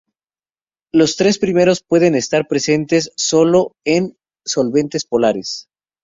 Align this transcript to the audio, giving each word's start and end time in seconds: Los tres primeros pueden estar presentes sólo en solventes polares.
Los 0.91 1.15
tres 1.15 1.37
primeros 1.37 1.83
pueden 1.83 2.15
estar 2.15 2.47
presentes 2.47 3.11
sólo 3.17 3.75
en 3.85 4.17
solventes 4.43 5.05
polares. 5.05 5.69